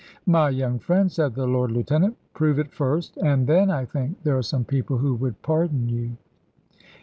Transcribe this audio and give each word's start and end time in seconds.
"My 0.25 0.49
young 0.49 0.79
friend," 0.79 1.11
said 1.11 1.35
the 1.35 1.45
Lord 1.45 1.69
Lieutenant; 1.71 2.17
"prove 2.33 2.57
it 2.57 2.71
first. 2.71 3.17
And 3.17 3.45
then, 3.45 3.69
I 3.69 3.85
think, 3.85 4.17
there 4.23 4.35
are 4.35 4.41
some 4.41 4.63
people 4.65 4.97
who 4.97 5.13
would 5.13 5.39
pardon 5.43 5.89
you." 5.89 6.17